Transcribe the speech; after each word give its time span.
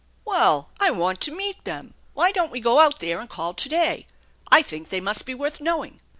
"Well, 0.25 0.71
I 0.79 0.89
want 0.89 1.21
to 1.21 1.31
meet 1.31 1.63
them. 1.63 1.93
Why 2.15 2.31
don't 2.31 2.49
we 2.51 2.59
go 2.59 2.79
out 2.79 2.97
there 3.01 3.19
and 3.19 3.29
call 3.29 3.53
to 3.53 3.69
day? 3.69 4.07
I 4.51 4.63
think 4.63 4.89
they 4.89 4.99
must 4.99 5.27
be 5.27 5.35
worth 5.35 5.61
knowing." 5.61 5.99